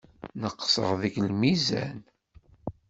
[0.41, 1.99] Neqseɣ deg lmizan.